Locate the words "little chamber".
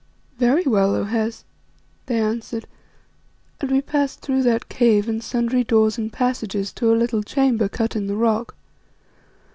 6.97-7.69